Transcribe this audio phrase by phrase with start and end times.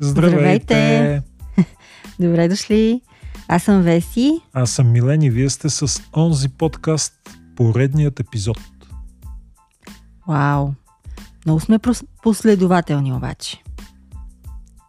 [0.00, 1.22] Здравейте!
[2.20, 3.00] Добре дошли!
[3.48, 4.40] Аз съм Веси.
[4.52, 7.14] Аз съм Милен и вие сте с онзи подкаст,
[7.56, 8.58] поредният епизод.
[10.28, 10.72] Вау!
[11.46, 11.78] Много сме
[12.22, 13.62] последователни обаче.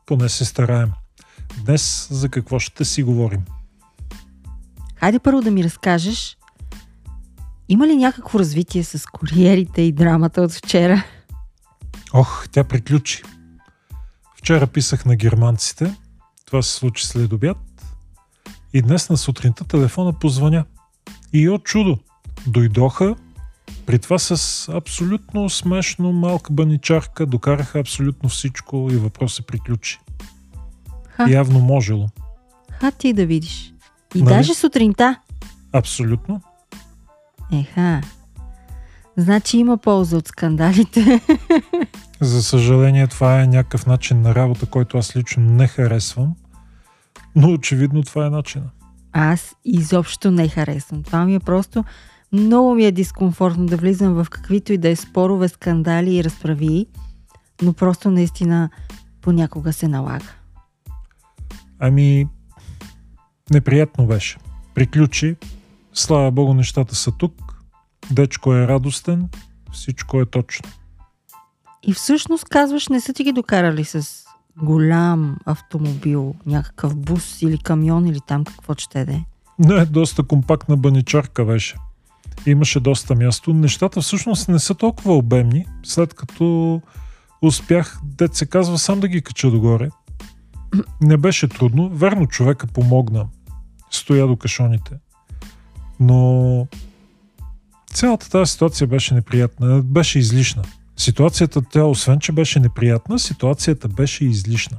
[0.05, 0.91] Поне се стараем.
[1.65, 3.41] Днес за какво ще си говорим?
[4.95, 6.37] Хайде първо да ми разкажеш,
[7.69, 11.03] има ли някакво развитие с куриерите и драмата от вчера?
[12.13, 13.23] Ох, тя приключи.
[14.47, 15.95] Вчера писах на германците.
[16.45, 17.57] Това се случи след обяд.
[18.73, 20.65] И днес на сутринта телефона позвъня.
[21.33, 21.99] И от чудо.
[22.45, 23.15] Дойдоха,
[23.85, 29.99] при това с абсолютно смешно малка баничарка, докараха абсолютно всичко и въпрос се приключи.
[31.09, 31.29] Ха.
[31.29, 32.07] Явно можело.
[32.71, 33.73] Ха ти да видиш.
[34.15, 34.35] И нали?
[34.35, 35.19] даже сутринта.
[35.73, 36.41] Абсолютно.
[37.51, 38.01] Еха.
[39.17, 41.21] Значи има полза от скандалите.
[42.21, 46.35] За съжаление, това е някакъв начин на работа, който аз лично не харесвам.
[47.35, 48.65] Но очевидно това е начина.
[49.13, 51.03] Аз изобщо не харесвам.
[51.03, 51.83] Това ми е просто
[52.31, 56.85] много ми е дискомфортно да влизам в каквито и да е спорове, скандали и разправи,
[57.61, 58.69] но просто наистина
[59.21, 60.31] понякога се налага.
[61.79, 62.27] Ами,
[63.51, 64.37] неприятно беше.
[64.75, 65.35] Приключи.
[65.93, 67.46] Слава Богу, нещата са тук.
[68.11, 69.29] Дечко е радостен.
[69.71, 70.69] Всичко е точно.
[71.83, 74.25] И всъщност казваш, не са ти ги докарали с
[74.61, 79.23] голям автомобил, някакъв бус или камион или там какво ще да е?
[79.59, 81.75] Не, доста компактна баничарка беше.
[82.45, 83.53] Имаше доста място.
[83.53, 86.81] Нещата всъщност не са толкова обемни, след като
[87.41, 89.89] успях, дет се казва, сам да ги кача догоре.
[91.01, 91.89] Не беше трудно.
[91.89, 93.27] Верно, човека помогна.
[93.91, 94.91] Стоя до кашоните.
[95.99, 96.67] Но
[97.93, 99.81] цялата тази ситуация беше неприятна.
[99.83, 100.63] Беше излишна.
[100.97, 104.77] Ситуацията, тя освен, че беше неприятна, ситуацията беше излишна.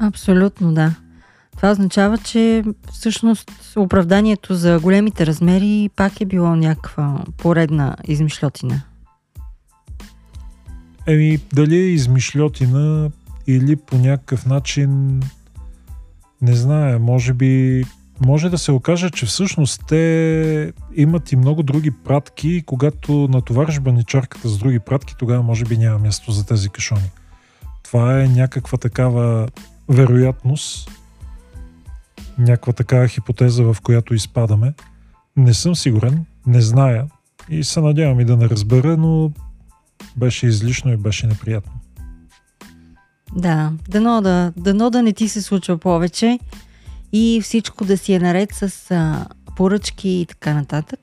[0.00, 0.94] Абсолютно, да.
[1.56, 8.82] Това означава, че всъщност оправданието за големите размери пак е било някаква поредна измишлетина.
[11.06, 13.10] Еми, дали е измишлетина
[13.46, 15.22] или по някакъв начин
[16.42, 17.84] не знае, може би
[18.20, 24.48] може да се окаже, че всъщност те имат и много други пратки когато натовариш баничарката
[24.48, 27.10] с други пратки, тогава може би няма място за тези кашони.
[27.82, 29.48] Това е някаква такава
[29.88, 30.90] вероятност,
[32.38, 34.74] някаква такава хипотеза, в която изпадаме.
[35.36, 37.06] Не съм сигурен, не зная
[37.48, 39.32] и се надявам и да не разбера, но
[40.16, 41.72] беше излишно и беше неприятно.
[43.36, 46.38] Да, дано да, дано да не ти се случва повече
[47.12, 49.26] и всичко да си е наред с а,
[49.56, 51.00] поръчки и така нататък.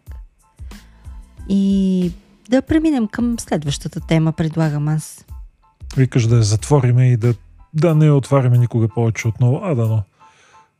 [1.50, 2.12] И
[2.50, 5.26] да преминем към следващата тема, предлагам аз.
[5.98, 7.34] Викаш да я затвориме и да,
[7.74, 9.60] да не я отваряме никога повече отново.
[9.64, 10.04] А, да, но.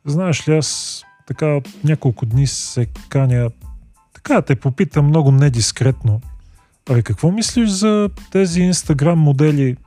[0.06, 3.50] Знаеш ли, аз така няколко дни се каня
[4.14, 6.22] така те попитам много недискретно.
[6.90, 9.78] Абе, какво мислиш за тези инстаграм модели?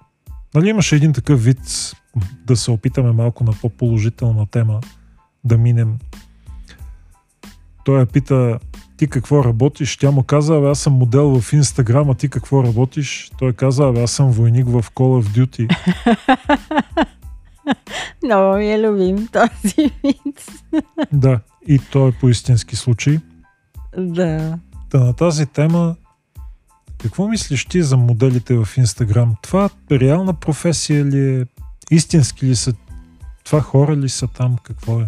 [0.55, 1.61] Нали имаше един такъв вид
[2.47, 4.81] да се опитаме малко на по-положителна тема
[5.49, 5.99] да минем.
[7.85, 8.59] Той я пита,
[8.97, 9.97] ти какво работиш?
[9.97, 13.31] Тя му каза, аз съм модел в Инстаграм, а ти какво работиш?
[13.39, 15.77] Той каза, аз съм войник в Call of Duty.
[18.25, 20.47] Много ми е любим този вид.
[21.13, 23.19] да, и то е по истински случай.
[23.99, 24.59] Да.
[24.91, 25.97] Та на тази тема,
[26.99, 29.35] какво мислиш ти за моделите в Инстаграм?
[29.43, 31.47] Това реална професия ли е?
[31.91, 32.75] Истински ли са?
[33.45, 34.57] Това хора ли са там?
[34.63, 35.07] Какво е?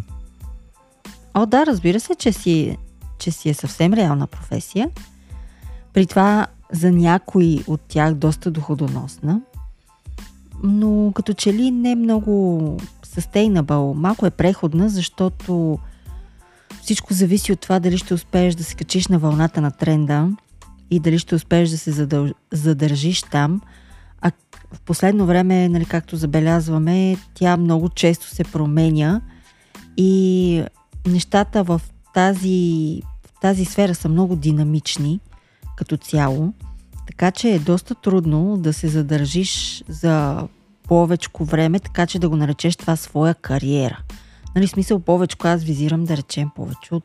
[1.34, 2.78] О, да, разбира се, че си,
[3.18, 4.90] че си е съвсем реална професия.
[5.92, 9.40] При това за някои от тях доста доходоносна.
[10.62, 12.76] Но като че ли не много
[13.06, 15.78] sustainable, малко е преходна, защото
[16.82, 20.28] всичко зависи от това дали ще успееш да се качиш на вълната на тренда
[20.90, 22.28] и дали ще успееш да се задъл...
[22.52, 23.60] задържиш там.
[24.20, 24.32] А
[24.72, 29.20] в последно време, нали, както забелязваме, тя много често се променя
[29.96, 30.64] и
[31.06, 31.80] нещата в
[32.14, 35.20] тази, в тази сфера са много динамични
[35.76, 36.52] като цяло,
[37.06, 40.48] така че е доста трудно да се задържиш за
[40.88, 43.98] повечко време, така че да го наречеш това своя кариера.
[44.54, 47.04] Нали, смисъл повече, аз визирам да речем повече от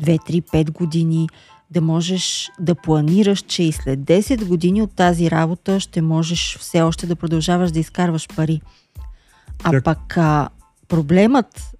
[0.00, 1.28] 2, 3, 5 години,
[1.70, 6.82] да можеш да планираш, че и след 10 години от тази работа ще можеш все
[6.82, 8.60] още да продължаваш да изкарваш пари.
[9.62, 9.84] А так.
[9.84, 10.48] пък а,
[10.88, 11.70] проблемът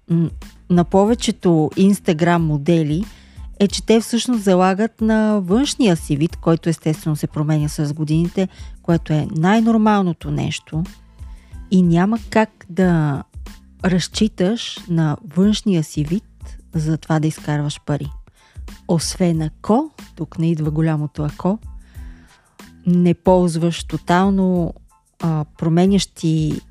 [0.69, 3.05] на повечето инстаграм модели
[3.59, 8.47] е, че те всъщност залагат на външния си вид, който естествено се променя с годините,
[8.81, 10.83] което е най-нормалното нещо.
[11.71, 13.23] и няма как да
[13.85, 18.11] разчиташ на външния си вид за това да изкарваш пари.
[18.87, 21.59] Освен ако, тук не идва голямото ако,
[22.85, 24.73] не ползваш тотално
[25.19, 26.61] а, променящи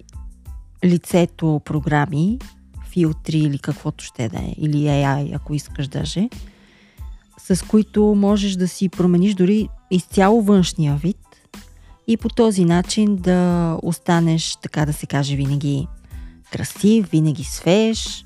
[0.85, 2.39] лицето програми,
[2.97, 6.29] филтри или каквото ще да е, или AI, ако искаш даже,
[7.39, 11.17] с които можеш да си промениш дори изцяло външния вид
[12.09, 15.87] и по този начин да останеш, така да се каже, винаги
[16.53, 18.25] красив, винаги свеж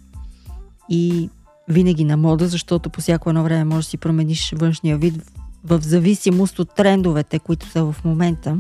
[0.89, 1.31] и
[1.69, 5.15] винаги на мода, защото по всяко едно време можеш да си промениш външния вид
[5.65, 8.59] в зависимост от трендовете, които са в момента,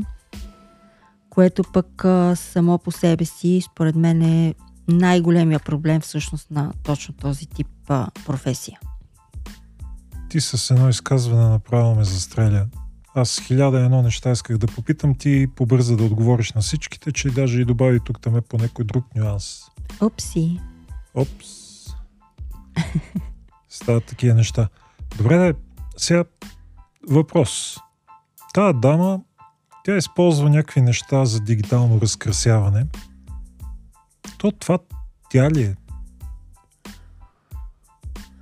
[1.30, 2.04] което пък
[2.34, 4.54] само по себе си, според мен е
[4.90, 7.69] най-големия проблем всъщност на точно този тип
[8.26, 8.78] професия.
[10.28, 12.66] Ти с едно изказване направо ме застреля.
[13.14, 17.60] Аз хиляда едно неща исках да попитам ти побърза да отговориш на всичките, че даже
[17.60, 19.60] и добави тук там е по някой друг нюанс.
[20.00, 20.60] Опси.
[21.14, 21.46] Опс.
[23.69, 24.69] Стават такива неща.
[25.16, 25.54] Добре, да,
[25.96, 26.25] сега
[27.08, 27.76] въпрос.
[28.54, 29.20] Тая дама,
[29.84, 32.87] тя използва някакви неща за дигитално разкрасяване.
[34.40, 34.78] То това
[35.31, 35.76] тя ли е?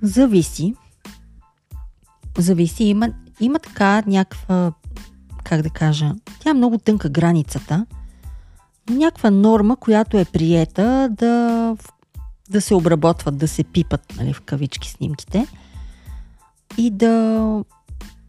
[0.01, 0.73] Зависи.
[2.37, 2.83] Зависи.
[2.83, 3.09] Има,
[3.39, 4.73] има така някаква,
[5.43, 7.85] как да кажа, тя е много тънка границата,
[8.89, 11.75] някаква норма, която е приета да,
[12.49, 15.47] да се обработват, да се пипат, нали, в кавички снимките
[16.77, 17.63] и да,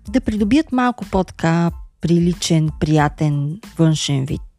[0.09, 1.71] да придобият малко по-така
[2.01, 4.50] приличен, приятен външен вид.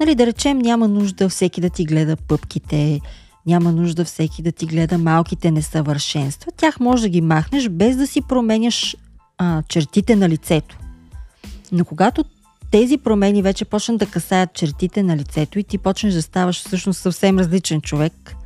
[0.00, 3.00] Нали, да речем, няма нужда всеки да ти гледа пъпките,
[3.46, 6.52] няма нужда всеки да ти гледа малките несъвършенства.
[6.56, 8.96] Тях може да ги махнеш без да си променяш
[9.38, 10.78] а, чертите на лицето.
[11.72, 12.24] Но когато
[12.70, 17.00] тези промени вече почнат да касаят чертите на лицето и ти почнеш да ставаш всъщност
[17.00, 18.36] съвсем различен човек,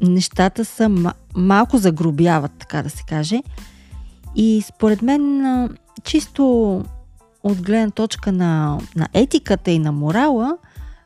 [0.00, 3.42] нещата са малко загробяват, така да се каже.
[4.36, 5.42] И според мен,
[6.04, 6.84] чисто
[7.46, 10.58] от гледна точка на, на етиката и на морала,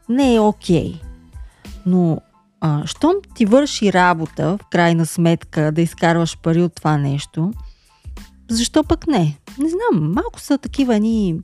[0.09, 0.93] не е окей.
[0.93, 1.03] Okay.
[1.87, 2.21] Но
[2.61, 7.53] а, щом ти върши работа, в крайна сметка, да изкарваш пари от това нещо,
[8.49, 9.39] защо пък не?
[9.59, 11.41] Не знам, малко са такива ни...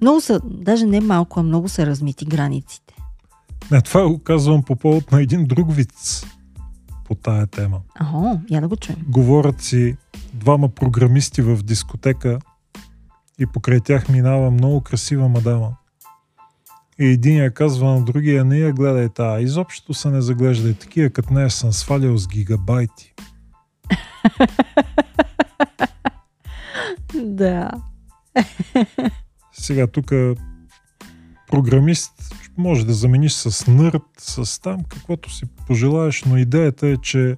[0.00, 2.94] Много са, даже не малко, а много са размити границите.
[3.70, 5.92] Не, това го казвам по повод на един друг вид
[7.04, 7.80] по тая тема.
[7.94, 8.98] Ага, я да го чуем.
[9.08, 9.96] Говорят си
[10.34, 12.38] двама програмисти в дискотека
[13.38, 15.76] и покрай тях минава много красива мадама.
[16.98, 21.10] И един я казва на другия, не я гледай та, изобщо се не заглеждай такива,
[21.10, 23.14] като нея съм свалял с гигабайти.
[27.14, 27.70] да.
[29.52, 30.12] Сега тук
[31.50, 32.12] програмист
[32.58, 37.36] може да замениш с нърд, с там, каквото си пожелаеш, но идеята е, че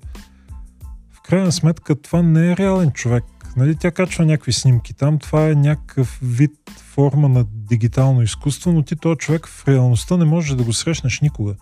[1.11, 3.25] в крайна сметка това не е реален човек.
[3.57, 8.83] Нали, тя качва някакви снимки там, това е някакъв вид форма на дигитално изкуство, но
[8.83, 11.55] ти този човек в реалността не можеш да го срещнеш никога.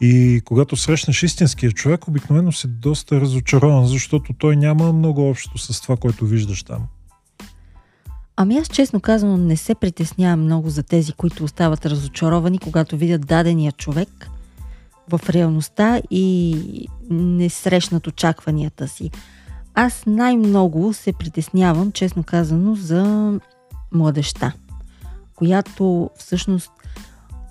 [0.00, 5.80] И когато срещнеш истинския човек, обикновено си доста разочарован, защото той няма много общо с
[5.80, 6.86] това, което виждаш там.
[8.36, 13.26] Ами аз честно казвам не се притеснявам много за тези, които остават разочаровани, когато видят
[13.26, 14.28] дадения човек
[15.08, 19.10] в реалността и не срещнат очакванията си.
[19.74, 23.32] Аз най-много се притеснявам, честно казано, за
[23.92, 24.52] младеща,
[25.34, 26.70] която всъщност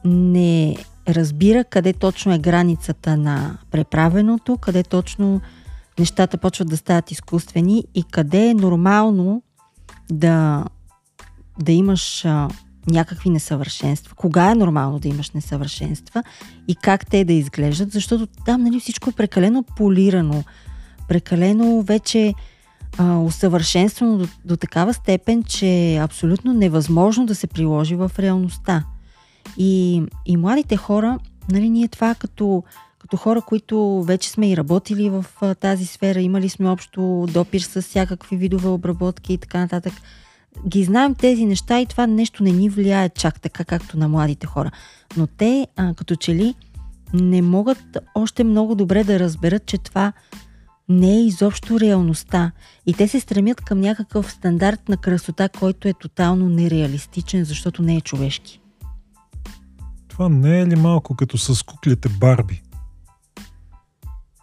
[0.06, 0.76] не
[1.08, 5.42] разбира къде точно е границата на преправеното, къде точно
[6.00, 9.44] нещата почват да стават изкуствени и къде е нормално
[10.12, 10.66] да,
[11.60, 12.48] да имаш а,
[12.88, 14.16] някакви несъвършенства.
[14.16, 16.24] Кога е нормално да имаш несъвършенства
[16.68, 20.44] и как те да изглеждат, защото там нали, всичко е прекалено полирано,
[21.12, 22.34] прекалено вече
[22.98, 28.84] а, усъвършенствано до, до такава степен, че е абсолютно невъзможно да се приложи в реалността.
[29.58, 31.20] И, и младите хора,
[31.52, 32.64] нали, ние това като,
[33.00, 37.60] като хора, които вече сме и работили в а, тази сфера, имали сме общо допир
[37.60, 39.94] с всякакви видове обработки и така нататък,
[40.68, 44.48] ги знаем тези неща и това нещо не ни влияе чак така, както на младите
[44.48, 44.72] хора.
[45.18, 46.56] Но те, а, като че ли,
[47.14, 50.14] не могат още много добре да разберат, че това
[50.92, 52.52] не е изобщо реалността.
[52.86, 57.96] И те се стремят към някакъв стандарт на красота, който е тотално нереалистичен, защото не
[57.96, 58.62] е човешки.
[60.08, 62.62] Това не е ли малко като с куклите Барби?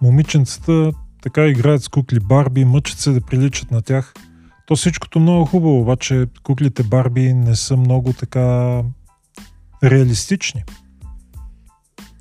[0.02, 4.14] Момиченцата така играят с кукли Барби, мъчат се да приличат на тях.
[4.67, 8.81] То всичкото много хубаво, обаче куклите Барби не са много така
[9.85, 10.64] реалистични.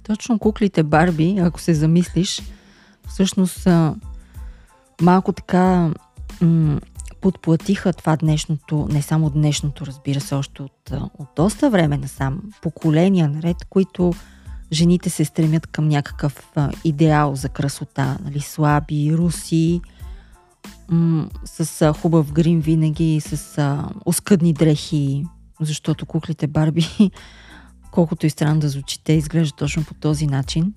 [0.04, 2.42] Точно куклите Барби, ако се замислиш,
[3.08, 3.96] всъщност са
[5.01, 5.92] малко така
[6.42, 6.80] м-
[7.22, 13.30] подплатиха това днешното, не само днешното, разбира се, още от, от доста време насам, поколения
[13.30, 14.13] наред, които
[14.72, 19.82] жените се стремят към някакъв а, идеал за красота, нали, слаби, руси,
[20.89, 25.25] м- с а, хубав грим винаги, с а, оскъдни дрехи,
[25.62, 26.88] защото куклите Барби,
[27.92, 30.74] колкото и странно да звучи, те изглеждат точно по този начин.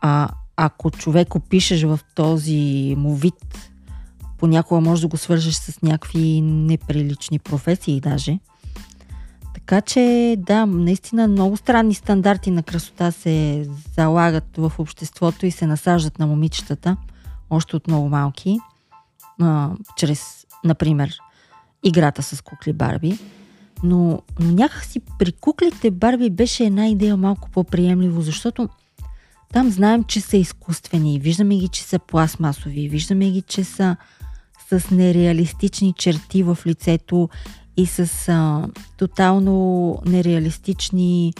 [0.00, 0.28] А
[0.64, 3.70] ако човек опишеш в този му вид,
[4.38, 8.38] понякога може да го свържеш с някакви неприлични професии даже.
[9.54, 15.66] Така че, да, наистина много странни стандарти на красота се залагат в обществото и се
[15.66, 16.96] насаждат на момичетата,
[17.50, 18.58] още от много малки,
[19.40, 21.18] а, чрез, например,
[21.84, 23.18] играта с кукли Барби.
[23.82, 28.68] Но, но някакси при куклите Барби беше една идея малко по-приемливо, защото
[29.52, 33.96] там знаем, че са изкуствени, виждаме ги, че са пластмасови, виждаме ги, че са
[34.70, 37.28] с нереалистични черти в лицето
[37.76, 41.32] и с а, тотално нереалистични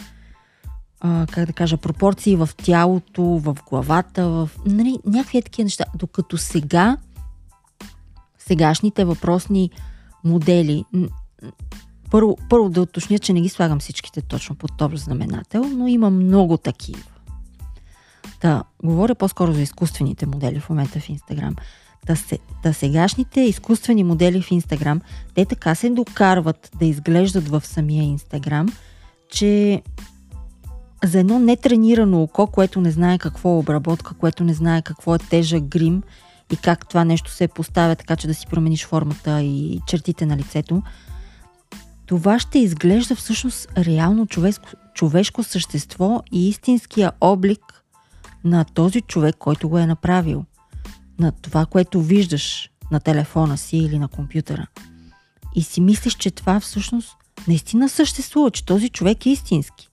[0.99, 5.85] а, как да кажа, пропорции в тялото, в главата, в нали, някакви такива неща.
[5.95, 6.97] Докато сега
[8.39, 9.69] сегашните въпросни
[10.23, 10.85] модели
[12.11, 16.09] първо, първо да уточня, че не ги слагам всичките точно под топ знаменател, но има
[16.09, 17.12] много такива.
[18.43, 21.55] Да, говоря по-скоро за изкуствените модели в момента в Инстаграм.
[22.05, 25.01] Да, се, да сегашните изкуствени модели в Инстаграм,
[25.35, 28.67] те така се докарват да изглеждат в самия Инстаграм,
[29.29, 29.81] че
[31.03, 35.19] за едно нетренирано око, което не знае какво е обработка, което не знае какво е
[35.19, 36.03] тежък грим
[36.51, 40.37] и как това нещо се поставя така, че да си промениш формата и чертите на
[40.37, 40.83] лицето,
[42.05, 47.72] това ще изглежда всъщност реално човешко, човешко същество и истинския облик
[48.43, 50.45] на този човек, който го е направил.
[51.19, 54.67] На това, което виждаш на телефона си или на компютъра.
[55.55, 59.89] И си мислиш, че това всъщност наистина съществува, че този човек е истински.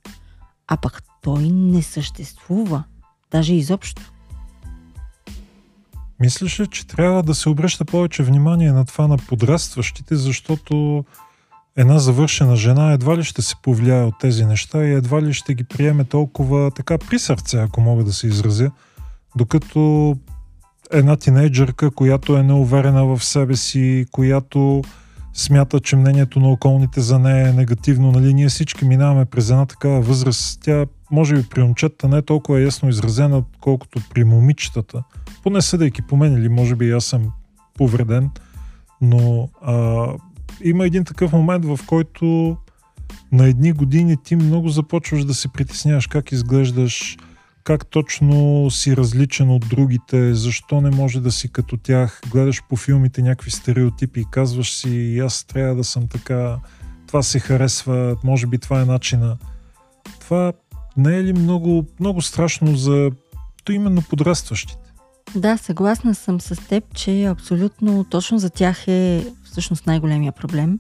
[0.69, 2.85] А пък той не съществува,
[3.31, 4.13] даже изобщо.
[6.21, 11.05] Мислиш ли, че трябва да се обръща повече внимание на това на подрастващите, защото
[11.77, 15.55] една завършена жена едва ли ще се повлияе от тези неща и едва ли ще
[15.55, 18.71] ги приеме толкова така при сърце, ако мога да се изразя,
[19.37, 20.17] докато
[20.93, 24.83] една тинейджърка, която е неуверена в себе си, която
[25.35, 28.13] смята, че мнението на околните за нея е негативно.
[28.13, 30.61] Нали, ние всички минаваме през една такава възраст.
[30.63, 35.03] Тя, може би при момчетата не е толкова ясно изразена, колкото при момичетата.
[35.43, 37.33] Поне съдейки по мен или може би аз съм
[37.75, 38.31] повреден.
[39.01, 40.07] Но а,
[40.65, 42.57] има един такъв момент, в който
[43.33, 47.17] на едни години ти много започваш да се притесняваш как изглеждаш,
[47.65, 52.77] как точно си различен от другите, защо не може да си като тях, гледаш по
[52.77, 56.59] филмите някакви стереотипи и казваш си, аз трябва да съм така,
[57.07, 59.39] това се харесва, може би това е начина.
[60.21, 60.53] Това
[60.97, 63.11] не е ли много, много страшно за
[63.65, 64.90] то именно подрастващите?
[65.35, 70.79] Да, съгласна съм с теб, че абсолютно точно за тях е всъщност най-големия проблем,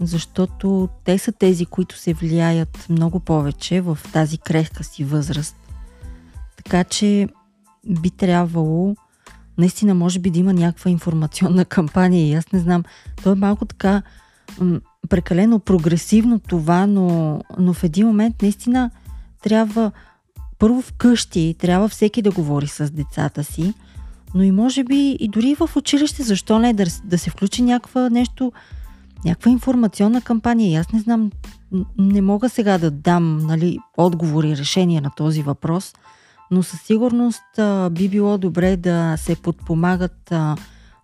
[0.00, 5.56] защото те са тези, които се влияят много повече в тази крехка си възраст.
[6.56, 7.28] Така че
[7.86, 8.96] би трябвало
[9.58, 12.84] наистина може би да има някаква информационна кампания и аз не знам.
[13.22, 14.02] То е малко така
[15.08, 18.90] прекалено прогресивно това, но, но в един момент наистина
[19.42, 19.92] трябва
[20.64, 23.74] първо вкъщи, трябва всеки да говори с децата си,
[24.34, 28.10] но и може би и дори в училище, защо не да, да се включи някаква
[28.10, 28.52] нещо,
[29.24, 30.70] някаква информационна кампания.
[30.70, 31.30] И аз не знам,
[31.98, 35.94] не мога сега да дам нали, отговори, решения на този въпрос,
[36.50, 40.56] но със сигурност а, би било добре да се подпомагат а,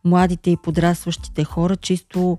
[0.05, 2.38] младите и подрастващите хора чисто,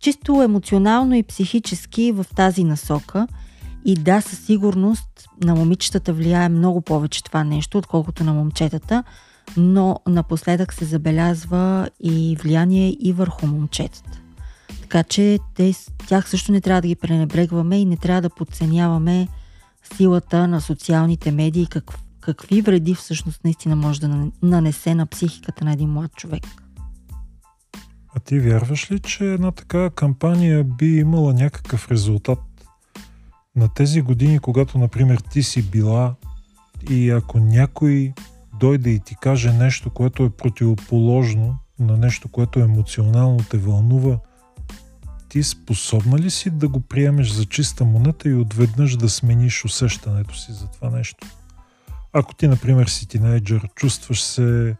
[0.00, 3.26] чисто емоционално и психически в тази насока.
[3.84, 9.04] И да, със сигурност на момичетата влияе много повече това нещо, отколкото на момчетата–
[9.56, 14.20] но напоследък се забелязва и влияние и върху момчетата.
[14.80, 15.74] Така че те,
[16.06, 19.28] тях също не трябва да ги пренебрегваме и не трябва да подценяваме
[19.96, 25.72] силата на социалните медии, как, какви вреди всъщност наистина може да нанесе на психиката на
[25.72, 26.42] един млад човек.
[28.16, 32.38] А ти вярваш ли, че една такава кампания би имала някакъв резултат?
[33.56, 36.14] На тези години, когато, например, ти си била
[36.90, 38.12] и ако някой
[38.60, 44.18] дойде и ти каже нещо, което е противоположно на нещо, което емоционално те вълнува,
[45.28, 50.38] ти способна ли си да го приемеш за чиста монета и отведнъж да смениш усещането
[50.38, 51.26] си за това нещо?
[52.12, 54.76] Ако ти, например, си тинейджър, чувстваш се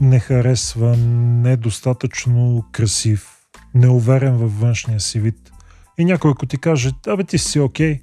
[0.00, 3.28] не харесва, недостатъчно красив,
[3.74, 5.52] неуверен във външния си вид.
[6.00, 8.00] И някой ако ти каже, абе ти си окей,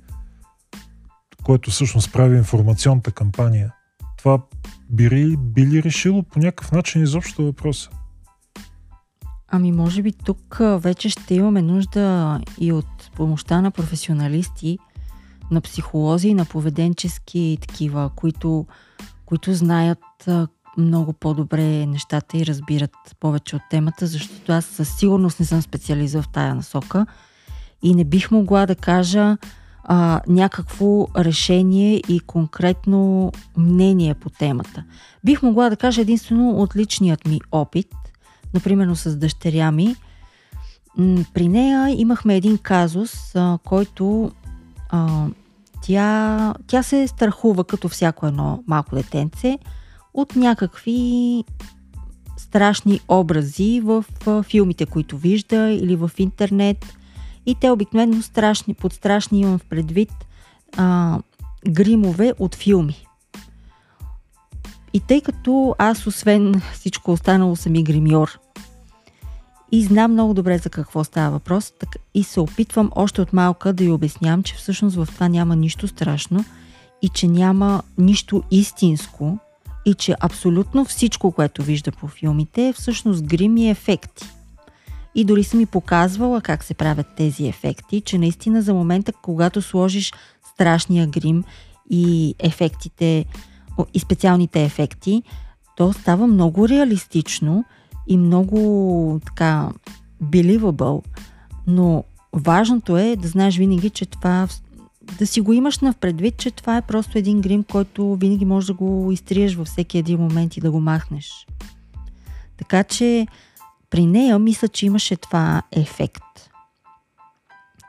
[1.43, 3.73] което всъщност прави информационната кампания,
[4.17, 4.39] това
[4.89, 7.89] би ли, би ли решило по някакъв начин изобщо въпроса?
[9.47, 14.77] Ами може би тук вече ще имаме нужда и от помощта на професионалисти,
[15.51, 18.65] на психолози, на поведенчески такива, които,
[19.25, 20.29] които знаят
[20.77, 26.13] много по-добре нещата и разбират повече от темата, защото аз със сигурност не съм специалист
[26.13, 27.05] в тая насока
[27.81, 29.37] и не бих могла да кажа
[29.83, 34.83] а, някакво решение и конкретно мнение по темата.
[35.23, 37.87] Бих могла да кажа единствено от личният ми опит,
[38.53, 39.95] например с дъщеря ми.
[41.33, 44.31] При нея имахме един казус, а, който
[44.89, 45.27] а,
[45.81, 49.57] тя, тя се страхува като всяко едно малко детенце
[50.13, 51.43] от някакви
[52.37, 54.05] страшни образи в
[54.43, 56.96] филмите, които вижда или в интернет.
[57.47, 60.11] И те обикновено страшни, под страшни имам в предвид
[60.77, 61.19] а,
[61.69, 62.95] гримове от филми.
[64.93, 68.39] И тъй като аз, освен всичко останало, съм и гримьор
[69.71, 71.73] и знам много добре за какво става въпрос
[72.13, 75.87] и се опитвам още от малка да й обяснявам, че всъщност в това няма нищо
[75.87, 76.45] страшно
[77.01, 79.37] и че няма нищо истинско
[79.85, 84.25] и че абсолютно всичко, което вижда по филмите е всъщност грим и ефекти.
[85.17, 89.61] И дори съм ми показвала как се правят тези ефекти, че наистина за момента, когато
[89.61, 90.13] сложиш
[90.53, 91.43] страшния грим
[91.89, 93.25] и ефектите,
[93.93, 95.23] и специалните ефекти,
[95.77, 97.65] то става много реалистично
[98.07, 99.69] и много така
[100.23, 101.03] believable,
[101.67, 104.47] но важното е да знаеш винаги, че това
[105.19, 108.67] да си го имаш на предвид, че това е просто един грим, който винаги можеш
[108.67, 111.47] да го изтриеш във всеки един момент и да го махнеш.
[112.57, 113.27] Така че
[113.89, 116.23] при нея мисля, че имаше това ефект.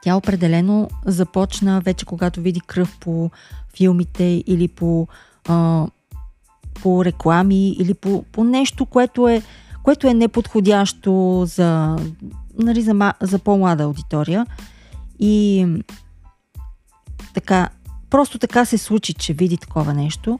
[0.02, 3.30] Тя определено започна вече когато види кръв по
[3.76, 5.08] филмите или по,
[5.48, 5.86] а,
[6.82, 9.42] по реклами или по, по нещо, което е,
[9.82, 11.96] което е неподходящо за,
[12.58, 14.46] нали, за, за по-млада аудитория.
[15.18, 15.66] И
[17.34, 17.68] така,
[18.10, 20.38] просто така се случи, че види такова нещо.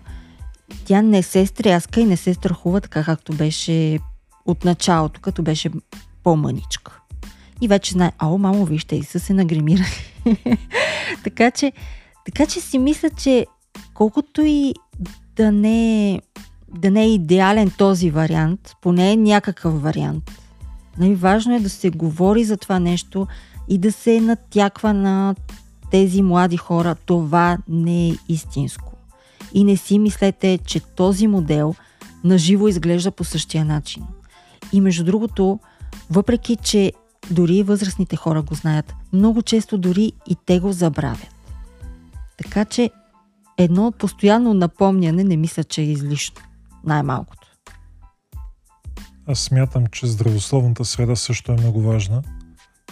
[0.85, 3.99] Тя не се стряска и не се страхува така, както беше
[4.49, 5.71] от началото, като беше
[6.23, 7.01] по-мъничка.
[7.61, 9.87] И вече знае, ао, мамо, вижте, и са се нагримирали.
[11.25, 11.73] така, че,
[12.25, 13.47] така че си мисля, че
[13.95, 14.75] колкото и
[15.37, 16.21] да не,
[16.79, 20.31] да не е идеален този вариант, поне е някакъв вариант.
[20.99, 23.27] Най-важно е да се говори за това нещо
[23.69, 25.35] и да се натяква на
[25.91, 28.93] тези млади хора, това не е истинско.
[29.55, 31.75] И не си мислете, че този модел
[32.25, 34.03] наживо изглежда по същия начин.
[34.73, 35.61] И между другото,
[36.11, 36.93] въпреки, че
[37.31, 41.35] дори възрастните хора го знаят, много често дори и те го забравят.
[42.39, 42.91] Така че
[43.59, 46.43] едно постоянно напомняне не мисля, че е излишно.
[46.85, 47.49] Най-малкото.
[49.27, 52.23] Аз смятам, че здравословната среда също е много важна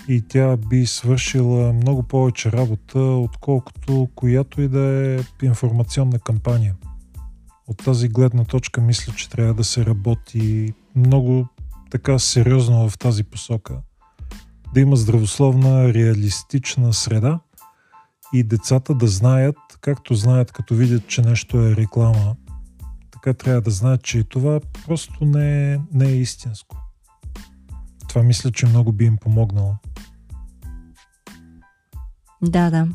[0.09, 6.75] и тя би свършила много повече работа, отколкото която и да е информационна кампания.
[7.67, 11.47] От тази гледна точка мисля, че трябва да се работи много
[11.97, 13.81] така сериозно в тази посока.
[14.75, 17.41] Да има здравословна, реалистична среда
[18.33, 22.37] и децата да знаят, както знаят като видят, че нещо е реклама,
[23.11, 26.77] така трябва да знаят, че и това просто не е, не е истинско.
[28.09, 29.75] Това мисля, че много би им помогнало.
[32.43, 32.89] Да, да.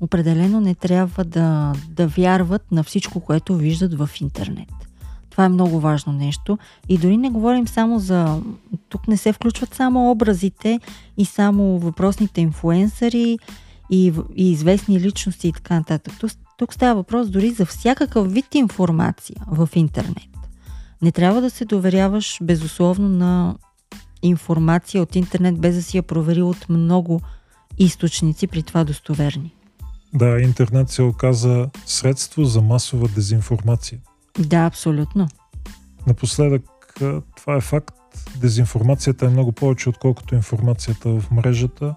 [0.00, 4.81] Определено не трябва да, да вярват на всичко, което виждат в интернет.
[5.32, 6.58] Това е много важно нещо.
[6.88, 8.40] И дори не говорим само за...
[8.88, 10.80] Тук не се включват само образите
[11.16, 13.38] и само въпросните инфуенсъри
[13.90, 16.14] и, и известни личности и така нататък.
[16.20, 20.28] Тук, тук става въпрос дори за всякакъв вид информация в интернет.
[21.02, 23.56] Не трябва да се доверяваш безусловно на
[24.22, 27.20] информация от интернет, без да си я проверил от много
[27.78, 29.54] източници, при това достоверни.
[30.14, 33.98] Да, интернет се оказа средство за масова дезинформация.
[34.38, 35.28] Да, абсолютно.
[36.06, 36.62] Напоследък
[37.36, 37.94] това е факт.
[38.36, 41.94] Дезинформацията е много повече, отколкото информацията в мрежата.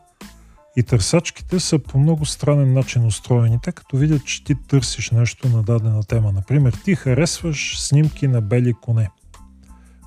[0.77, 5.49] И търсачките са по много странен начин устроени, тъй като видят, че ти търсиш нещо
[5.49, 6.31] на дадена тема.
[6.31, 9.09] Например, ти харесваш снимки на бели коне.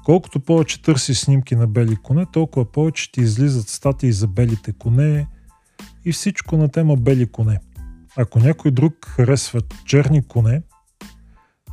[0.04, 5.26] Колкото повече търсиш снимки на бели коне, толкова повече ти излизат статии за белите коне,
[6.04, 7.60] и всичко на тема бели коне.
[8.16, 10.62] Ако някой друг харесва черни коне,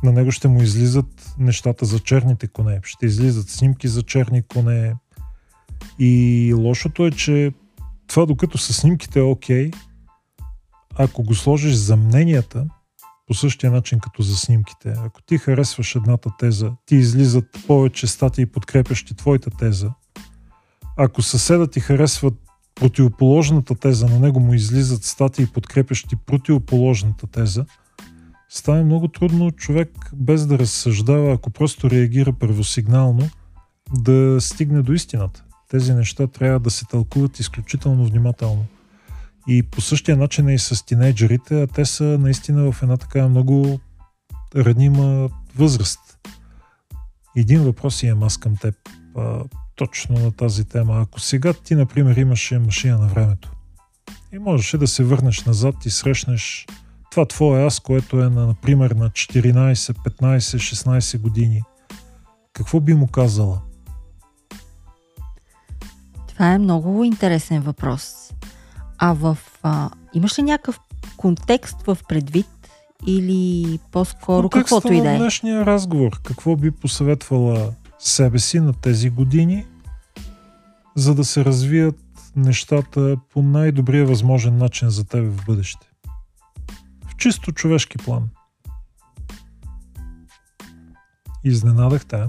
[0.02, 2.80] на него ще му излизат нещата за черните коне.
[2.82, 4.94] Ще излизат снимки за черни коне.
[5.98, 7.52] И лошото е, че
[8.06, 9.70] това докато са снимките е окей,
[10.98, 12.66] ако го сложиш за мненията,
[13.26, 14.94] по същия начин като за снимките.
[14.98, 19.90] Ако ти харесваш едната теза, ти излизат повече статии подкрепящи твоята теза.
[20.96, 22.30] Ако съседът ти харесва
[22.74, 27.64] противоположната теза, на него му излизат статии подкрепящи противоположната теза,
[28.48, 33.30] става много трудно човек без да разсъждава, ако просто реагира първосигнално,
[33.94, 35.44] да стигне до истината.
[35.68, 38.66] Тези неща трябва да се тълкуват изключително внимателно.
[39.48, 43.28] И по същия начин е и с тинейджерите, а те са наистина в една така
[43.28, 43.80] много
[44.56, 46.18] ранима възраст.
[47.36, 48.74] Един въпрос имам аз към теб,
[49.16, 49.44] а,
[49.76, 51.00] точно на тази тема.
[51.00, 53.52] Ако сега ти, например, имаше машина на времето
[54.32, 56.66] и можеше да се върнеш назад и срещнеш
[57.16, 61.62] това твое аз, което е, на, например, на 14, 15, 16 години,
[62.52, 63.60] какво би му казала?
[66.28, 68.32] Това е много интересен въпрос.
[68.98, 69.38] А в...
[69.62, 70.80] А, имаш ли някакъв
[71.16, 72.46] контекст в предвид
[73.06, 75.18] или по-скоро каквото и да е?
[75.18, 76.20] днешния разговор.
[76.22, 79.66] Какво би посъветвала себе си на тези години,
[80.96, 81.96] за да се развият
[82.36, 85.86] нещата по най-добрия възможен начин за теб в бъдеще?
[87.18, 88.28] Чисто човешки план.
[91.44, 92.26] Изненадах те.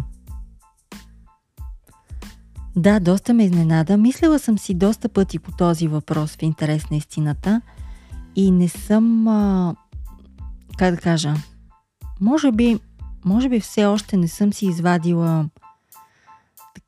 [2.76, 3.97] Да, доста ме изненада.
[3.97, 7.62] Мислила съм си доста пъти по този въпрос в интерес на истината
[8.36, 9.76] и не съм, а,
[10.78, 11.34] как да кажа,
[12.21, 12.80] може би,
[13.26, 15.50] може би все още не съм си извадила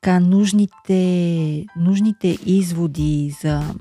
[0.00, 3.74] така нужните, нужните изводи за,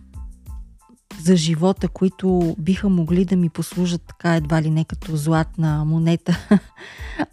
[1.18, 6.48] за живота, които биха могли да ми послужат така едва ли не като златна монета,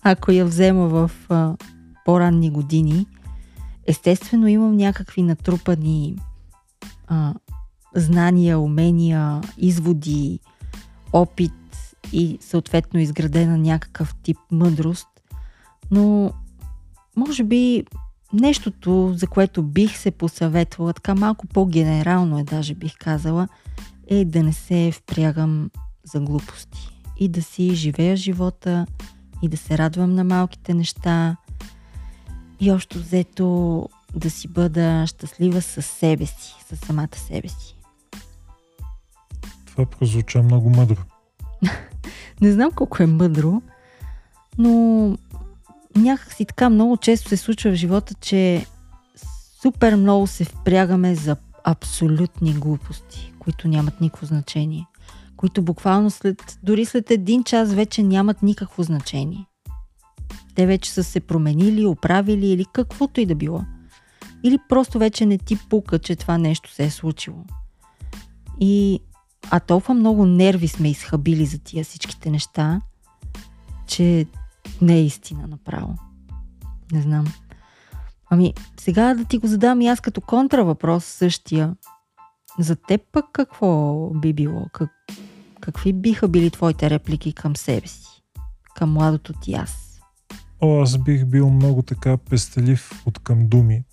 [0.03, 1.57] ако я взема в а,
[2.05, 3.07] по-ранни години.
[3.87, 6.17] Естествено имам някакви натрупани
[7.07, 7.35] а,
[7.95, 10.41] знания, умения, изводи,
[11.13, 11.53] опит
[12.13, 15.09] и съответно изградена някакъв тип мъдрост,
[15.91, 16.33] но
[17.17, 17.85] може би
[18.33, 23.49] нещото, за което бих се посъветвала, така малко по-генерално е даже бих казала,
[24.07, 25.71] е да не се впрягам
[26.05, 28.87] за глупости и да си живея живота
[29.43, 31.37] и да се радвам на малките неща,
[32.61, 37.77] и общо взето да си бъда щастлива със себе си, със самата себе си.
[39.67, 41.01] Това прозвуча много мъдро.
[42.41, 43.63] Не знам колко е мъдро,
[44.59, 44.71] но
[45.97, 48.67] някак си така много често се случва в живота, че
[49.63, 51.37] супер много се впрягаме за
[51.67, 54.87] абсолютни глупости, които нямат никакво значение.
[55.37, 59.47] Които буквално след, дори след един час вече нямат никакво значение.
[60.55, 63.65] Те вече са се променили, оправили или каквото и да било.
[64.45, 67.45] Или просто вече не ти пука, че това нещо се е случило.
[68.61, 69.01] И
[69.51, 72.81] а толкова много нерви сме изхабили за тия всичките неща,
[73.87, 74.27] че
[74.83, 75.99] не е истина направо.
[76.93, 77.27] Не знам.
[78.31, 81.75] Ами, сега да ти го задам и аз като контравъпрос същия.
[82.59, 84.67] За теб пък какво би било?
[84.73, 84.91] Как,
[85.61, 88.23] какви биха били твоите реплики към себе си?
[88.77, 90.01] Към младото ти аз?
[90.61, 93.85] О, аз бих бил много така пестелив от към думи.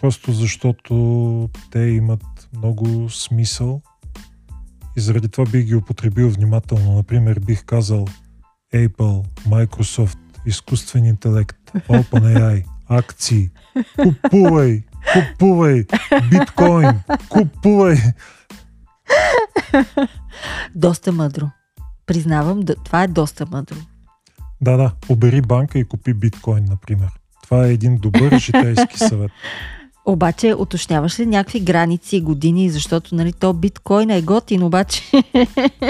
[0.00, 3.82] Просто защото те имат много смисъл
[4.96, 6.92] и заради това бих ги употребил внимателно.
[6.92, 8.04] Например, бих казал
[8.74, 13.50] Apple, Microsoft, изкуствен интелект, OpenAI, акции,
[14.02, 15.84] купувай, купувай,
[16.30, 16.90] биткоин,
[17.28, 17.96] купувай.
[20.74, 21.46] Доста мъдро.
[22.06, 23.76] Признавам, това е доста мъдро.
[24.60, 27.08] Да, да, обери банка и купи биткоин, например.
[27.42, 29.30] Това е един добър житейски съвет.
[30.04, 35.02] Обаче, уточняваш ли някакви граници и години, защото нали, то биткоин е готин, обаче,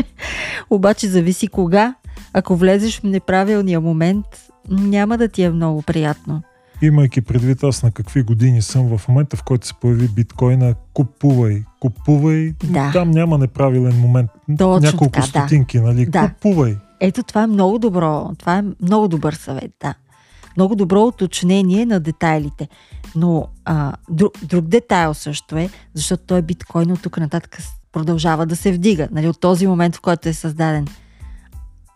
[0.70, 1.94] обаче зависи кога.
[2.32, 4.26] Ако влезеш в неправилния момент,
[4.68, 6.42] няма да ти е много приятно.
[6.82, 11.64] Имайки предвид аз на какви години съм, в момента в който се появи биткоина, купувай,
[11.80, 12.90] купувай, да.
[12.92, 14.30] там няма неправилен момент.
[14.58, 15.84] Точно Няколко така, стотинки, да.
[15.84, 16.06] нали?
[16.06, 16.28] Да.
[16.28, 16.76] Купувай.
[17.00, 18.30] Ето това е много добро.
[18.38, 19.94] Това е много добър съвет, да.
[20.56, 22.68] Много добро уточнение на детайлите.
[23.16, 27.58] Но а, друг, друг детайл също е, защото той биткоин от тук нататък
[27.92, 30.86] продължава да се вдига, нали, от този момент, в който е създаден.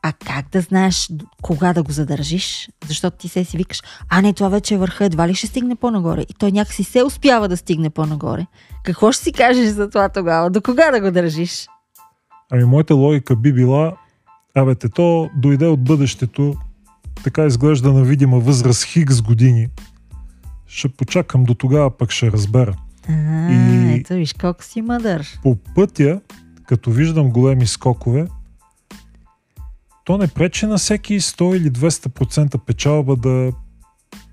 [0.05, 1.11] А как да знаеш
[1.43, 2.69] кога да го задържиш?
[2.87, 5.77] Защото ти се си викаш, а не, това вече е върха, едва ли ще стигне
[5.77, 6.23] по-нагоре?
[6.29, 8.47] И той някакси се успява да стигне по-нагоре.
[8.85, 10.51] Какво ще си кажеш за това тогава?
[10.51, 11.67] До кога да го държиш?
[12.51, 13.93] Ами, моята логика би била,
[14.55, 16.55] Абе, те то дойде от бъдещето,
[17.25, 19.69] така изглежда на видима възраст хикс години.
[20.67, 22.75] Ще почакам до тогава, пък ще разбера.
[23.09, 23.12] А,
[23.53, 25.38] И- ето виж колко си мъдър.
[25.43, 26.21] По пътя,
[26.67, 28.27] като виждам големи скокове,
[30.05, 33.53] то не пречи на всеки 100 или 200% печалба да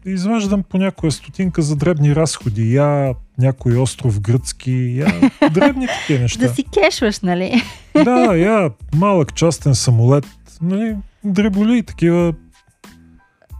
[0.05, 2.73] изваждам по някоя стотинка за дребни разходи.
[2.73, 6.47] Я някой остров гръцки, я дребни такива неща.
[6.47, 7.63] Да си кешваш, нали?
[8.03, 10.25] Да, я малък частен самолет,
[10.61, 12.33] нали, дреболи такива,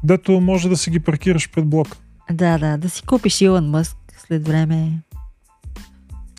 [0.03, 1.97] дето може да си ги паркираш пред блока.
[2.31, 4.91] Да, да, да си купиш Илон Мъск след време.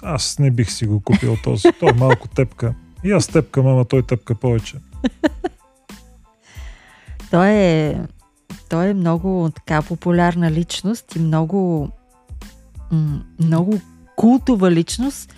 [0.02, 1.68] Аз не бих си го купил този.
[1.80, 2.74] Той е малко тепка.
[3.04, 4.76] И аз тепкам, ама той тепка повече.
[7.30, 8.00] Той е,
[8.68, 11.88] той е много така популярна личност и много,
[13.40, 13.80] много
[14.16, 15.34] култова личност,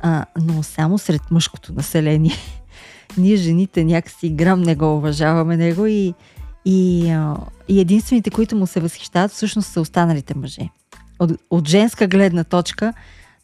[0.00, 2.32] а, но само сред мъжкото население.
[3.18, 6.14] Ние жените някакси грам не го уважаваме него и,
[6.64, 7.36] и, а,
[7.68, 10.68] и единствените, които му се възхищават, всъщност са останалите мъже.
[11.18, 12.92] От, от женска гледна точка,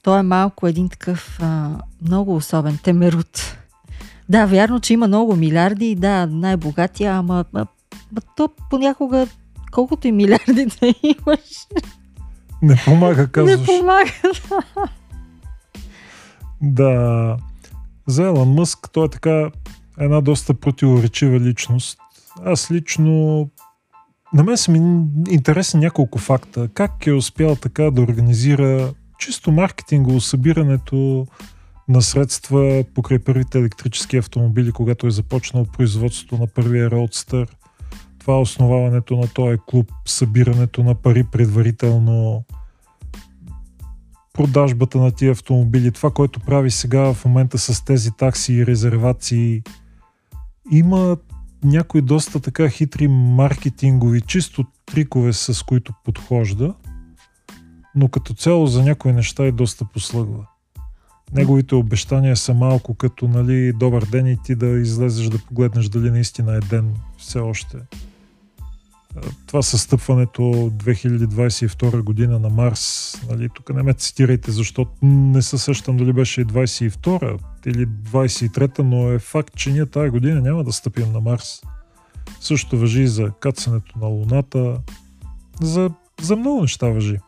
[0.03, 1.71] той е малко един такъв а,
[2.03, 3.57] много особен темерут.
[4.29, 7.67] Да, вярно, че има много милиарди, да, най-богатия, ама, ама
[8.13, 9.27] Ма то понякога,
[9.73, 11.41] колкото и милиарди да имаш,
[12.63, 13.67] Не помага, не казваш.
[13.67, 14.11] помага.
[16.63, 17.37] Да.
[18.07, 19.51] За Елън Мъск той е така
[19.99, 21.99] една доста противоречива личност.
[22.45, 23.49] Аз лично
[24.35, 26.69] на мен са ми интересни няколко факта.
[26.75, 31.27] Как е успял така да организира чисто маркетингово събирането
[31.89, 37.49] на средства покрай първите електрически автомобили, когато е започнал производството на първия Roadster.
[38.23, 42.45] Това основаването на този клуб, събирането на пари предварително,
[44.33, 49.63] продажбата на тия автомобили, това, което прави сега в момента с тези такси и резервации,
[50.71, 51.17] има
[51.65, 56.75] някои доста така хитри маркетингови, чисто трикове, с които подхожда,
[57.95, 60.47] но като цяло за някои неща е доста послъгва.
[61.33, 66.11] Неговите обещания са малко като, нали, добър ден и ти да излезеш да погледнеш дали
[66.11, 67.77] наистина е ден все още.
[69.47, 75.59] Това със стъпването 2022 година на Марс, нали, тук не ме цитирайте, защото не се
[75.59, 80.65] сещам дали беше и 22 или 23, но е факт, че ние тази година няма
[80.65, 81.63] да стъпим на Марс.
[82.41, 84.81] Също въжи за кацането на Луната,
[85.61, 87.19] за, за много неща въжи.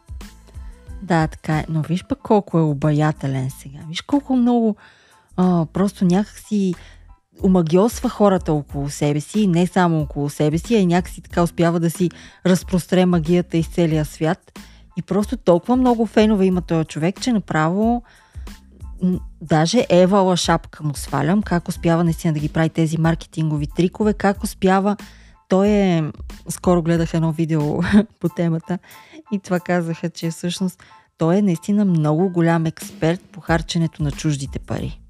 [1.03, 1.65] Да, така е.
[1.69, 3.79] Но виж пък колко е обаятелен сега.
[3.89, 4.77] Виж колко много
[5.37, 6.75] а, просто някакси
[7.43, 11.81] омагиосва хората около себе си, не само около себе си, а и някакси така успява
[11.81, 12.11] да си
[12.47, 14.59] разпростре магията из целия свят.
[14.97, 18.03] И просто толкова много фенове има този човек, че направо
[19.41, 24.45] даже Евала шапка му свалям, как успява наистина да ги прави тези маркетингови трикове, как
[24.45, 24.97] успява
[25.49, 26.03] той е...
[26.49, 27.83] Скоро гледах едно видео
[28.21, 28.79] по темата
[29.33, 30.83] и това казаха, че всъщност
[31.19, 35.01] той е наистина много голям експерт по харченето на чуждите пари.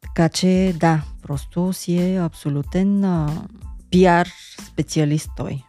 [0.00, 3.42] Така че да, просто си е абсолютен а,
[3.90, 4.28] пиар
[4.66, 5.62] специалист той.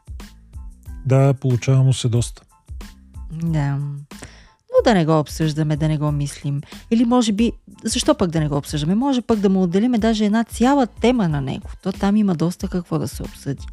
[1.06, 2.42] Да, получава му се доста.
[3.32, 3.78] Да.
[4.72, 6.62] Но да не го обсъждаме, да не го мислим.
[6.92, 7.52] Или може би,
[7.84, 8.96] защо пък да не го обсъждаме?
[8.96, 11.70] Може пък да му отделиме даже една цяла тема на него.
[11.84, 13.66] То там има доста какво да се обсъди.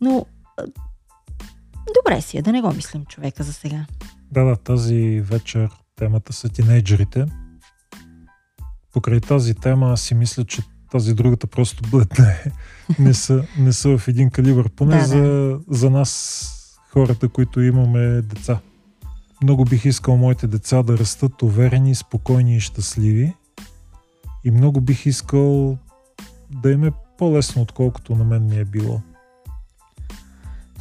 [0.00, 0.26] Но
[1.96, 3.86] добре си е, да не го мислим човека за сега.
[4.32, 7.26] Да, да, тази вечер темата са тинейджерите.
[8.92, 10.62] Покрай тази тема си мисля, че
[10.94, 12.44] тази другата просто бледне.
[12.98, 14.68] Не са, не са в един калибър.
[14.68, 15.06] Поне Да, да.
[15.06, 18.58] за, за нас, хората, които имаме деца.
[19.42, 23.34] Много бих искал моите деца да растат уверени, спокойни и щастливи.
[24.44, 25.78] И много бих искал
[26.50, 29.00] да им е по-лесно, отколкото на мен ми е било.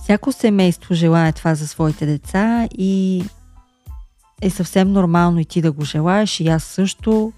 [0.04, 3.24] Всяко семейство желая това за своите деца и
[4.42, 7.34] е съвсем нормално и ти да го желаеш, и аз също.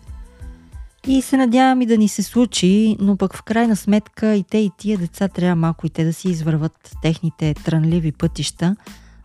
[1.08, 4.58] И се надявам и да ни се случи, но пък в крайна сметка и те
[4.58, 8.76] и тия деца трябва малко и те да си извърват техните трънливи пътища,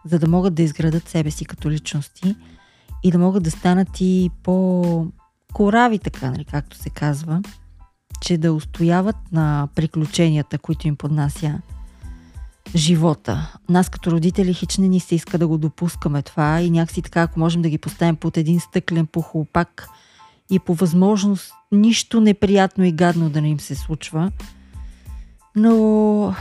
[0.05, 2.37] за да могат да изградат себе си като личности
[3.03, 7.43] и да могат да станат и по-корави, така, нали, както се казва,
[8.21, 11.61] че да устояват на приключенията, които им поднася
[12.77, 13.55] живота.
[13.69, 17.23] Нас като родители хич не ни се иска да го допускаме това и някакси така,
[17.23, 19.89] ако можем да ги поставим под един стъклен похлопак
[20.51, 24.33] и по възможност нищо неприятно и гадно да не им се случва.
[25.57, 26.35] Но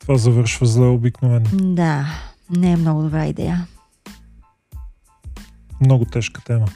[0.00, 1.46] Това завършва зле обикновено.
[1.52, 2.06] да,
[2.50, 3.66] не е много добра идея.
[5.80, 6.66] Много тежка тема.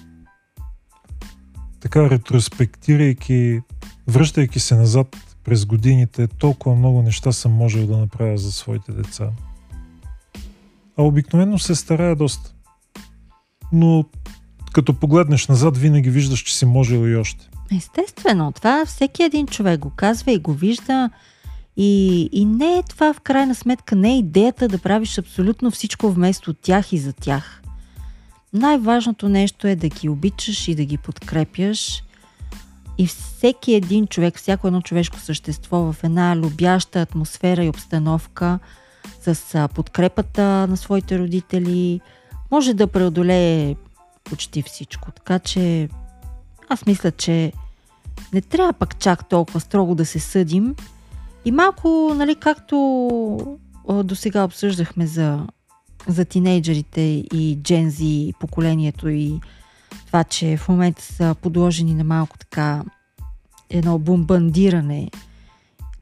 [1.81, 3.61] Така, ретроспектирайки,
[4.07, 9.31] връщайки се назад през годините толкова много неща съм можел да направя за своите деца.
[10.97, 12.55] А обикновено се старая доста.
[13.73, 14.05] Но
[14.71, 17.49] като погледнеш назад, винаги виждаш, че си можел и още.
[17.77, 21.11] Естествено, това всеки един човек го казва и го вижда.
[21.77, 26.11] И, и не е това в крайна сметка, не е идеята да правиш абсолютно всичко
[26.11, 27.63] вместо тях и за тях.
[28.53, 32.03] Най-важното нещо е да ги обичаш и да ги подкрепяш.
[32.99, 38.59] И всеки един човек, всяко едно човешко същество в една любяща атмосфера и обстановка
[39.23, 42.01] с подкрепата на своите родители
[42.51, 43.77] може да преодолее
[44.31, 45.13] почти всичко.
[45.13, 45.89] Така че
[46.69, 47.53] аз мисля, че
[48.33, 50.75] не трябва пък чак толкова строго да се съдим.
[51.45, 52.77] И малко, нали, както
[54.05, 55.47] до сега обсъждахме за,
[56.07, 57.01] за тинейджерите
[57.33, 59.41] и джензи, поколението и
[60.07, 62.85] това, че в момента са подложени на малко така
[63.71, 65.11] едно бомбандиране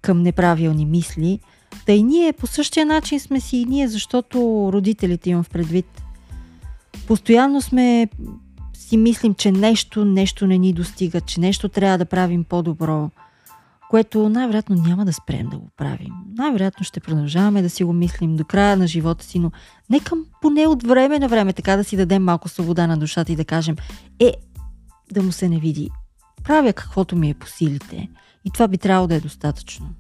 [0.02, 1.40] към неправилни мисли.
[1.86, 6.02] Да и ние по същия начин сме си и ние, защото родителите имам в предвид.
[7.06, 8.08] Постоянно сме
[8.74, 13.10] си мислим, че нещо, нещо не ни достига, че нещо трябва да правим по-добро,
[13.90, 16.12] което най-вероятно няма да спрем да го правим.
[16.38, 19.50] Най-вероятно ще продължаваме да си го мислим до края на живота си, но
[19.90, 23.36] нека поне от време на време така да си дадем малко свобода на душата и
[23.36, 23.76] да кажем,
[24.20, 24.32] е,
[25.12, 25.90] да му се не види.
[26.44, 28.08] Правя каквото ми е по силите.
[28.44, 29.94] И това би трябвало да е достатъчно.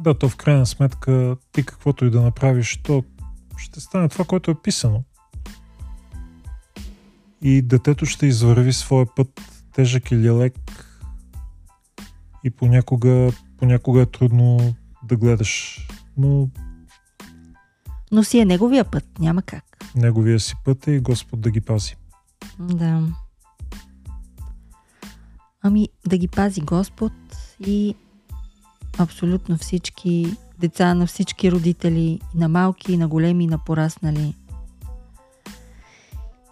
[0.00, 3.04] Да, то в крайна сметка ти каквото и да направиш, то
[3.56, 5.04] ще стане това, което е писано
[7.42, 9.40] и детето ще извърви своя път
[9.72, 10.54] тежък или лек
[12.44, 15.86] и понякога, понякога е трудно да гледаш.
[16.16, 16.48] Но...
[18.12, 19.64] Но си е неговия път, няма как.
[19.94, 21.96] Неговия си път е и Господ да ги пази.
[22.58, 23.02] Да.
[25.62, 27.12] Ами да ги пази Господ
[27.66, 27.94] и
[28.98, 34.34] абсолютно всички деца на всички родители, на малки, на големи, на пораснали.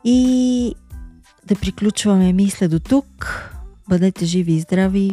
[0.08, 0.74] И
[1.46, 3.50] да приключваме мисля до тук.
[3.88, 5.10] Бъдете живи и здрави.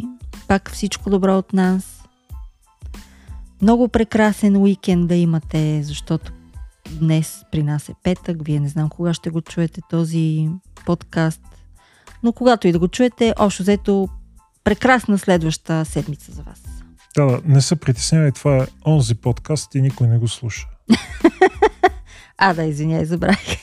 [0.47, 2.03] Пак всичко добро от нас.
[3.61, 6.31] Много прекрасен уикенд да имате, защото
[6.91, 8.37] днес при нас е петък.
[8.45, 10.49] Вие не знам кога ще го чуете този
[10.85, 11.41] подкаст.
[12.23, 14.09] Но когато и да го чуете, общо взето
[14.63, 16.61] прекрасна следваща седмица за вас.
[17.15, 20.67] Да, не се притеснявай, това е онзи подкаст и никой не го слуша.
[22.37, 23.62] а, да, извиняй, забравих.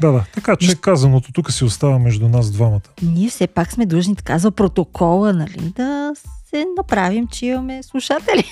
[0.00, 0.24] Да, да.
[0.34, 2.80] Така че казаното тук си остава между нас двамата.
[3.02, 6.12] Ние все пак сме длъжни така за протокола, нали, да
[6.50, 8.44] се направим, че имаме слушатели.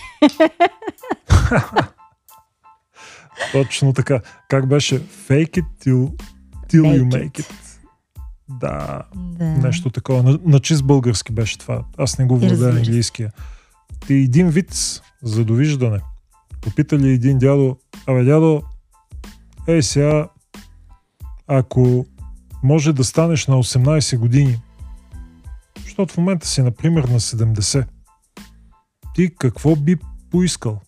[3.53, 4.21] Точно така.
[4.49, 5.01] Как беше?
[5.01, 6.13] Fake it till,
[6.69, 7.41] till make you make it.
[7.41, 7.53] it.
[8.49, 10.23] Да, да, нещо такова.
[10.23, 11.85] На, на чист български беше това.
[11.99, 13.33] Аз не го владея английския.
[14.07, 15.99] Ти един вид за довиждане.
[16.61, 18.63] Попитали един дядо, абе дядо,
[19.69, 20.29] ей сега
[21.47, 22.07] ако
[22.63, 24.61] може да станеш на 18 години,
[25.85, 27.87] защото в момента си, например, на 70,
[29.15, 29.97] ти какво би
[30.31, 30.81] поискал?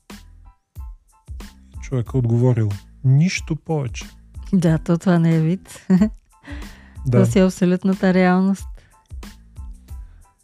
[1.82, 2.68] Човек е отговорил,
[3.04, 4.04] нищо повече.
[4.52, 5.86] Да, то това не е вид.
[7.06, 7.24] Да.
[7.24, 8.66] То си е абсолютната реалност.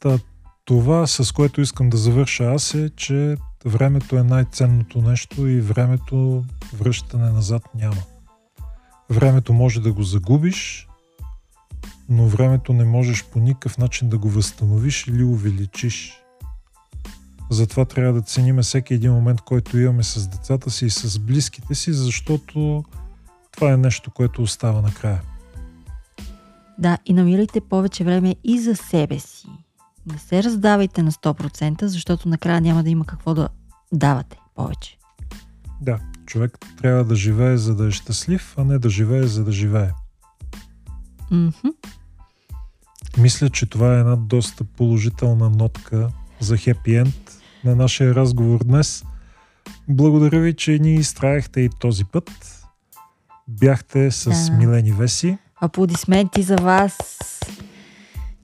[0.00, 0.18] Та,
[0.64, 6.44] това, с което искам да завърша аз е, че времето е най-ценното нещо и времето
[6.72, 8.02] връщане назад няма.
[9.10, 10.88] Времето може да го загубиш,
[12.08, 16.20] но времето не можеш по никакъв начин да го възстановиш или увеличиш.
[17.50, 21.74] Затова трябва да цениме всеки един момент, който имаме с децата си и с близките
[21.74, 22.84] си, защото
[23.50, 25.22] това е нещо, което остава накрая.
[26.78, 29.46] Да, и намирайте повече време и за себе си.
[30.12, 33.48] Не се раздавайте на 100%, защото накрая няма да има какво да
[33.92, 34.98] давате повече.
[35.80, 39.52] Да, човек трябва да живее за да е щастлив, а не да живее за да
[39.52, 39.90] живее.
[41.32, 41.74] Mm-hmm.
[43.18, 46.08] Мисля, че това е една доста положителна нотка
[46.40, 47.14] за хепи енд
[47.64, 49.04] на нашия разговор днес.
[49.88, 52.60] Благодаря ви, че ни изтраяхте и този път.
[53.48, 54.56] Бяхте с да.
[54.56, 55.38] Милени Веси.
[55.60, 56.98] Аплодисменти за вас,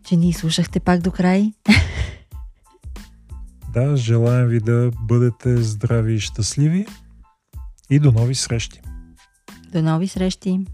[0.05, 1.53] че ни слушахте пак до край.
[3.75, 6.87] Да, желаем ви да бъдете здрави и щастливи.
[7.91, 8.81] И до нови срещи!
[9.73, 10.67] До нови срещи!